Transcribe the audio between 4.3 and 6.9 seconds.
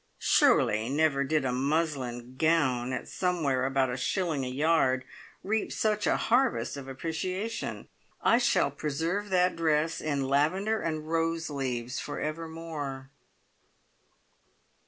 a yard, reap such a harvest of